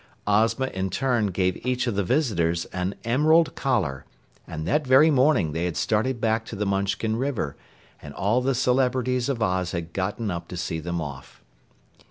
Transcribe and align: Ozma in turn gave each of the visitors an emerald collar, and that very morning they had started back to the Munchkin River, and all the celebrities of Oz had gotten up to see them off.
Ozma 0.25 0.65
in 0.73 0.89
turn 0.89 1.27
gave 1.27 1.63
each 1.63 1.85
of 1.85 1.93
the 1.93 2.03
visitors 2.03 2.65
an 2.73 2.95
emerald 3.03 3.53
collar, 3.53 4.03
and 4.47 4.67
that 4.67 4.87
very 4.87 5.11
morning 5.11 5.51
they 5.51 5.65
had 5.65 5.77
started 5.77 6.19
back 6.19 6.43
to 6.45 6.55
the 6.55 6.65
Munchkin 6.65 7.17
River, 7.17 7.55
and 8.01 8.11
all 8.15 8.41
the 8.41 8.55
celebrities 8.55 9.29
of 9.29 9.43
Oz 9.43 9.73
had 9.73 9.93
gotten 9.93 10.31
up 10.31 10.47
to 10.47 10.57
see 10.57 10.79
them 10.79 10.99
off. 11.01 11.43